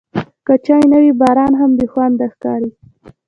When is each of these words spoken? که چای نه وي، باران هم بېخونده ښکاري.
که 0.45 0.53
چای 0.65 0.83
نه 0.91 0.97
وي، 1.03 1.11
باران 1.19 1.53
هم 1.59 1.71
بېخونده 1.77 2.25
ښکاري. 2.33 2.69